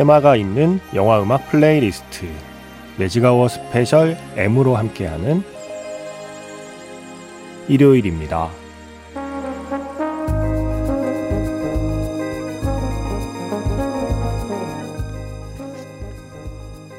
[0.00, 2.24] 테마가 있는 영화 음악 playlist
[2.96, 5.42] Magic Hour Special M으로 함께하는
[7.68, 8.48] 일요일입니다.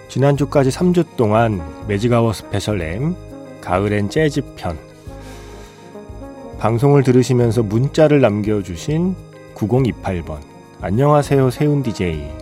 [0.08, 3.16] 지난주까지 3주 동안 Magic Hour Special M
[3.62, 4.78] 가을엔 재즈 편
[6.60, 9.16] 방송을 들으시면서 문자를 남겨주신
[9.56, 10.38] 9028번
[10.82, 12.41] 안녕하세요 세윤 DJ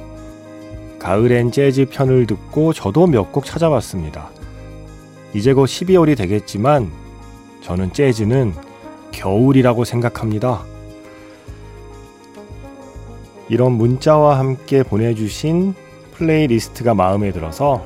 [0.99, 4.29] 가을엔 재즈 편을 듣고 저도 몇 곡 찾아봤습니다.
[5.33, 6.91] 이제 곧 12월이 되겠지만
[7.61, 8.53] 저는 재즈는
[9.11, 10.63] 겨울이라고 생각합니다.
[13.47, 15.73] 이런 문자와 함께 보내주신
[16.13, 17.83] playlist가 마음에 들어서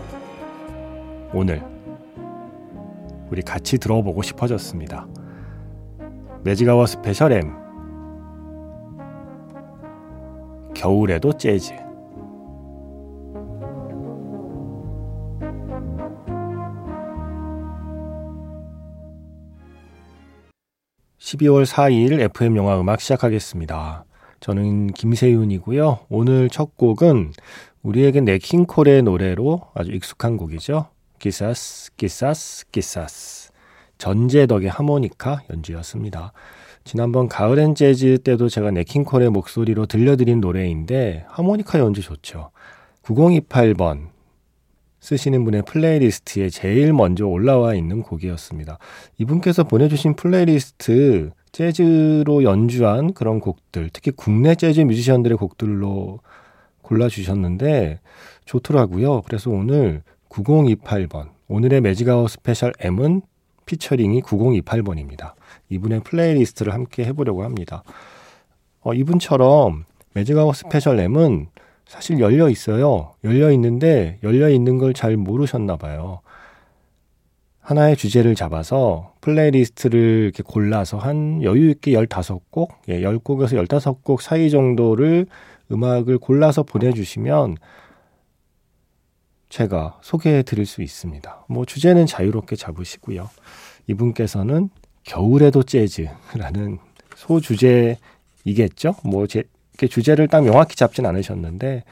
[1.33, 1.63] 오늘
[3.29, 5.07] 우리 같이 들어보고 싶어졌습니다.
[6.43, 7.53] Magic Hour Special M
[10.73, 11.73] 겨울에도 재즈
[21.33, 24.05] 12월 4일 FM 영화 음악 시작하겠습니다.
[24.39, 25.99] 저는 김세윤이고요.
[26.09, 27.33] 오늘 첫 곡은
[27.81, 30.87] 우리에게 냇 킹 콜의 노래로 아주 익숙한 곡이죠.
[31.19, 33.51] Quizás, Quizás, Quizás.
[33.97, 36.33] 전제덕의 하모니카 연주였습니다.
[36.83, 42.51] 지난번 가을엔 재즈 때도 제가 냇 킹 콜의 목소리로 들려드린 노래인데 하모니카 연주 좋죠.
[43.03, 44.09] 9028번
[45.03, 48.77] 쓰시는 분의 playlist에 제일 먼저 올라와 있는 곡이었습니다.
[49.17, 56.21] 이분께서 보내주신 플레이리스트 재즈로 연주한 그런 곡들, 특히 국내 재즈 뮤지션들의 곡들로
[56.83, 57.99] 골라주셨는데
[58.45, 59.23] 좋더라고요.
[59.23, 63.23] 그래서 오늘 9028번, 오늘의 매직아웃 스페셜 M은
[63.65, 65.33] 피처링이 9028번입니다.
[65.67, 67.83] 이분의 playlist를 함께 해보려고 합니다.
[68.79, 69.83] 어, 이분처럼
[70.13, 71.47] Magic Hour Special M은
[71.93, 73.13] 사실 열려 있어요.
[73.23, 76.21] 열려 있는데 열려 있는 걸 잘 모르셨나 봐요.
[77.59, 85.27] 하나의 주제를 잡아서 playlist를 이렇게 골라서 한 여유 있게 15곡, 예, 10곡에서 15곡 사이 정도를
[85.71, 87.57] 음악을 골라서 보내주시면
[89.49, 91.45] 제가 소개해 드릴 수 있습니다.
[91.47, 93.29] 뭐 주제는 자유롭게 잡으시고요.
[93.85, 94.69] 이분께서는
[95.03, 96.79] 겨울에도 재즈라는
[97.15, 98.95] 소주제이겠죠?
[99.03, 99.43] 뭐 제,
[99.73, 101.83] 이렇게 주제를 딱 명확히 잡진 않으셨는데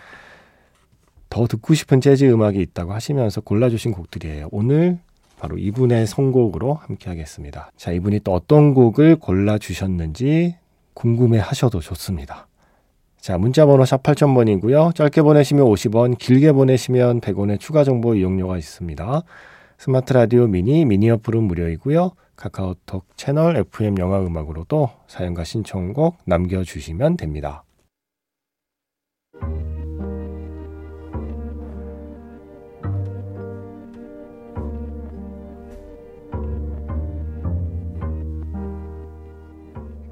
[1.29, 4.49] 더 듣고 싶은 재즈 음악이 있다고 하시면서 골라주신 곡들이에요.
[4.51, 4.99] 오늘
[5.39, 7.71] 바로 이분의 선곡으로 함께 하겠습니다.
[7.75, 10.55] 자, 이분이 또 어떤 곡을 골라주셨는지
[10.93, 12.47] 궁금해 하셔도 좋습니다.
[13.19, 14.93] 자, 문자번호 샵 8000번이고요.
[14.93, 19.23] 짧게 보내시면 50원, 길게 보내시면 100원의 추가 정보 이용료가 있습니다.
[19.77, 22.11] 스마트 라디오 미니, 미니 어플은 무료이고요.
[22.35, 27.63] 카카오톡 채널 FM 영화 음악으로도 사연과 신청곡 남겨주시면 됩니다.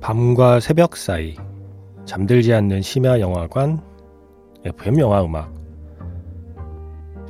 [0.09, 1.35] 밤과 새벽 사이
[2.03, 3.79] 잠들지 않는 심야 영화관
[4.65, 5.53] FM 영화 음악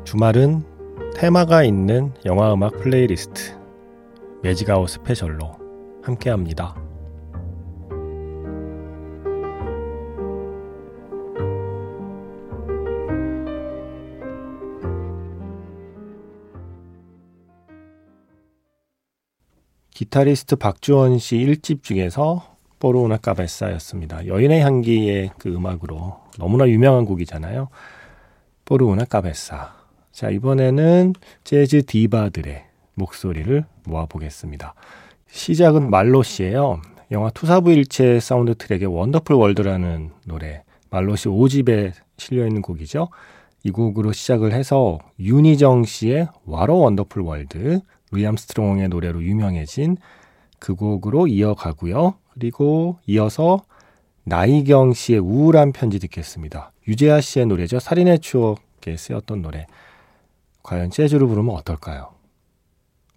[0.06, 0.64] 주말은
[1.14, 3.60] 테마가 있는 영화 음악 playlist
[4.44, 5.60] Magic Hour Special로
[6.04, 6.74] 함께합니다.
[19.90, 22.49] 기타리스트 박주원 씨 1집 중에서
[22.80, 24.28] Por Una Cabeza였습니다.
[24.28, 27.70] 여인의 향기의 그 음악으로 너무나 유명한 곡이잖아요.
[28.66, 29.76] Por Una Cabeza.
[30.12, 32.64] 자, 이번에는 재즈 디바들의
[32.96, 34.74] 목소리를 모아보겠습니다.
[35.28, 36.82] 시작은 말로 씨예요.
[37.12, 43.10] 영화 투사부일체 사운드 트랙의 Wonderful World라는 노래 말로 씨 5집에 실려있는 곡이죠.
[43.64, 49.98] 이 곡으로 시작을 해서 윤희정 씨의 What a Wonderful World, 루이 암스트롱의 노래로 유명해진
[50.60, 52.16] 그 곡으로 이어가고요.
[52.34, 53.64] 그리고 이어서
[54.24, 56.72] 나희경 씨의 우울한 편지 듣겠습니다.
[56.88, 57.80] 유재하 씨의 노래죠.
[57.80, 59.66] 살인의 추억에 쓰였던 노래.
[60.64, 62.12] 과연 재즈로 부르면 어떨까요?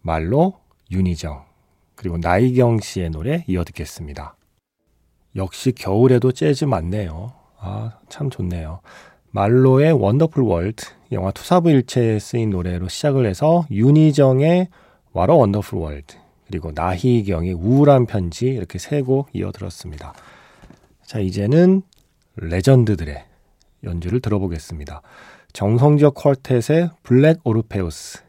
[0.01, 0.55] 말로
[0.91, 1.45] 윤희정
[1.95, 4.37] 그리고 나희경 씨의 노래 이어 듣겠습니다.
[5.37, 7.33] 역시 겨울에도 재즈 맞네요.
[7.59, 8.81] 아, 참 좋네요.
[9.31, 14.69] 말로의 Wonderful World 영화 투사부일체에 쓰인 노래로 시작을 해서 윤희정의
[15.13, 16.17] What a Wonderful World
[16.53, 20.13] 그리고 나희경의 우울한 편지 이렇게 세 곡 이어 들었습니다.
[21.03, 21.83] 자 이제는
[22.37, 23.25] legend들의
[23.85, 25.01] 연주를 들어보겠습니다.
[25.55, 28.21] 정성조 Quartet의 블랙 오르페우스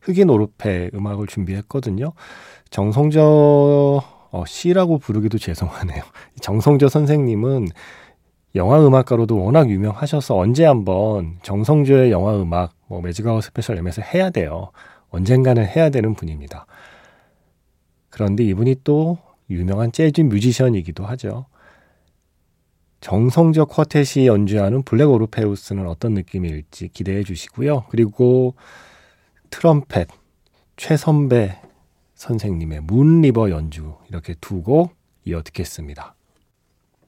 [0.00, 2.12] 흑인 오르페 음악을 준비했거든요.
[2.70, 3.22] 정성조
[4.32, 6.02] 어, 씨라고 부르기도 죄송하네요.
[6.42, 7.68] 정성조 선생님은
[8.56, 14.30] 영화 음악가로도 워낙 유명하셔서 언제 한번 정성조의 영화 음악 뭐 Magic Hour Special M에서 해야
[14.30, 14.72] 돼요.
[15.10, 16.66] 언젠가는 해야 되는 분입니다.
[18.20, 19.16] 그런데 이분이 또
[19.48, 21.46] 유명한 재즈 뮤지션이기도 하죠.
[23.00, 27.86] 정성조 Quartet이 연주하는 블랙 오르페우스는 어떤 느낌일지 기대해 주시고요.
[27.88, 28.56] 그리고
[29.48, 30.08] 트럼펫
[30.76, 31.62] 최선배
[32.14, 34.94] 선생님의 Moon River 연주 이렇게 두 곡
[35.24, 36.14] 이어 듣겠습니다.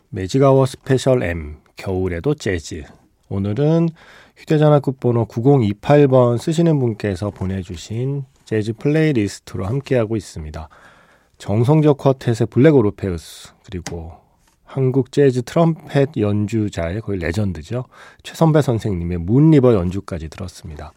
[0.08, 2.84] Magic Hour Special M 겨울에도 재즈
[3.28, 3.90] 오늘은
[4.38, 10.70] 휴대전화 끝번호 9028번 쓰시는 분께서 보내주신 재즈 playlist로 함께하고 있습니다.
[11.42, 14.12] 정성조 Quartet의 블랙 오르페우스 그리고
[14.64, 17.86] 한국 재즈 트럼펫 연주자의 거의 legend죠.
[18.22, 20.92] 최선배 선생님의 Moon River 연주까지 들었습니다.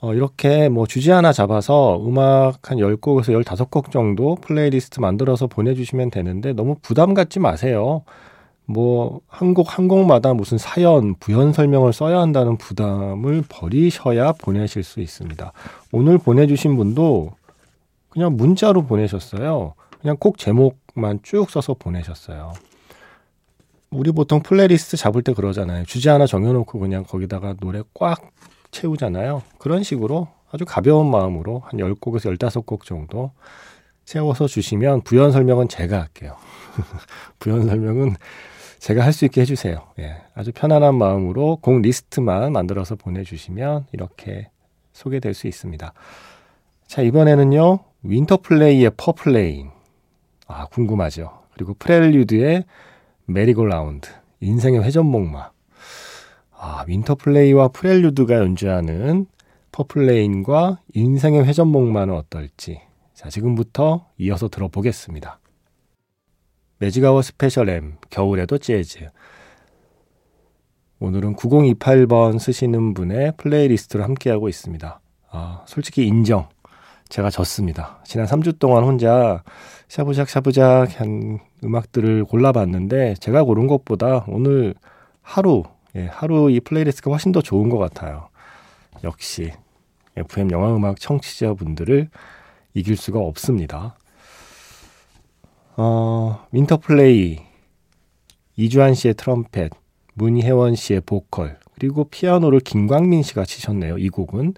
[0.00, 6.54] 어, 이렇게 뭐 주제 하나 잡아서 음악 한 10곡에서 15곡 정도 플레이리스트 만들어서 보내주시면 되는데
[6.54, 8.04] 너무 부담 갖지 마세요.
[8.64, 15.00] 뭐, 한 곡, 한 곡마다 무슨 사연, 부연 설명을 써야 한다는 부담을 버리셔야 보내실 수
[15.00, 15.52] 있습니다.
[15.90, 17.32] 오늘 보내주신 분도
[18.12, 19.74] 그냥 문자로 보내셨어요.
[20.00, 22.52] 그냥 곡 제목만 쭉 써서 보내셨어요.
[23.90, 25.84] 우리 보통 플레이리스트 잡을 때 그러잖아요.
[25.84, 28.30] 주제 하나 정해놓고 그냥 거기다가 노래 꽉
[28.70, 29.42] 채우잖아요.
[29.58, 33.32] 그런 식으로 아주 가벼운 마음으로 한 10곡에서 15곡 정도
[34.04, 36.36] 채워서 주시면 부연 설명은 제가 할게요.
[37.38, 38.16] 부연 설명은
[38.78, 39.80] 제가 할 수 있게 해주세요.
[40.00, 44.50] 예, 아주 편안한 마음으로 곡 리스트만 만들어서 보내주시면 이렇게
[44.92, 45.92] 소개될 수 있습니다.
[46.92, 49.70] 자, 이번에는요, 윈터플레이의 Purple Rain.
[50.46, 51.30] 아, 궁금하죠.
[51.54, 52.66] 그리고 프렐류드의
[53.24, 54.10] Merry-Go-Round.
[54.40, 55.52] 인생의 회전목마.
[56.50, 59.24] 아, 윈터플레이와 프렐류드가 연주하는
[59.72, 62.82] Purple Rain과 인생의 회전목마는 어떨지.
[63.14, 65.40] 자, 지금부터 이어서 들어보겠습니다.
[66.76, 69.08] Magic Hour Special M, 겨울에도 재즈.
[70.98, 75.00] 오늘은 9028번 쓰시는 분의 playlist를 함께하고 있습니다.
[75.30, 76.50] 아, 솔직히 인정.
[77.12, 78.00] 제가 졌습니다.
[78.04, 79.42] 지난 3주 동안 혼자
[79.88, 84.74] 샤브작 샤브작 한 음악들을 골라봤는데 제가 고른 것보다 오늘
[85.20, 85.62] 하루
[85.94, 88.30] 예, 하루 이 playlist가 훨씬 더 좋은 것 같아요.
[89.04, 89.52] 역시
[90.16, 92.08] FM 영화음악 청취자분들을
[92.72, 93.98] 이길 수가 없습니다.
[95.76, 97.40] 어, 윈터플레이,
[98.56, 99.70] 이주한 씨의 트럼펫,
[100.14, 103.98] 문혜원 씨의 보컬, 그리고 피아노를 김광민 씨가 치셨네요.
[103.98, 104.54] 이 곡은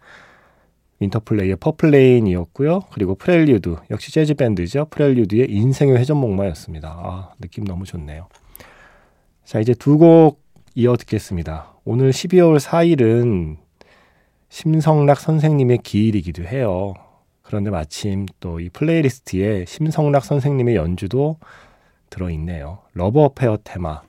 [1.04, 2.82] 윈터플레이의 Purple Rain이었고요.
[2.92, 4.86] 그리고 프렐류드, 역시 재즈 밴드죠.
[4.90, 6.88] 프렐류드의 인생의 회전목마였습니다.
[6.88, 8.28] 아, 느낌 너무 좋네요.
[9.44, 10.42] 자, 이제 두 곡
[10.76, 11.72] 이어 듣겠습니다.
[11.84, 13.56] 오늘 12월 4일은
[14.48, 16.94] 심성락 선생님의 기일이기도 해요.
[17.42, 21.36] 그런데 마침 또 이 playlist에 심성락 선생님의 연주도
[22.10, 22.78] 들어있네요.
[22.94, 24.02] Love Affair 테마.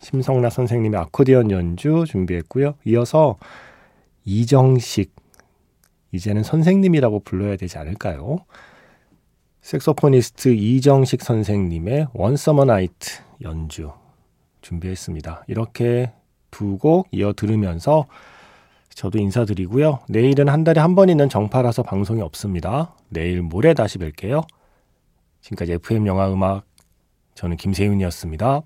[0.00, 2.74] 심성락 선생님의 아코디언 연주 준비했고요.
[2.84, 3.36] 이어서
[4.24, 5.14] 이정식.
[6.12, 8.38] 이제는 선생님이라고 불러야 되지 않을까요?
[9.62, 13.92] 색소포니스트 이정식 선생님의 원서머 나이트 연주
[14.62, 15.44] 준비했습니다.
[15.48, 16.12] 이렇게
[16.50, 18.06] 두 곡 이어 들으면서
[18.94, 20.00] 저도 인사드리고요.
[20.08, 22.94] 내일은 한 달에 한 번 있는 정파라서 방송이 없습니다.
[23.10, 24.44] 내일 모레 다시 뵐게요.
[25.42, 26.64] 지금까지 FM 영화 음악
[27.34, 28.62] 저는 김세윤이었습니다.